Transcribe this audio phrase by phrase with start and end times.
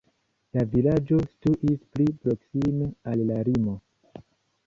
[0.57, 3.77] La vilaĝo situis pli proksime al la limo.